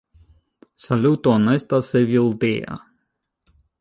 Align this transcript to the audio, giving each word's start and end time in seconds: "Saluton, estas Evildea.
"Saluton, 0.85 1.45
estas 1.57 1.91
Evildea. 2.01 2.79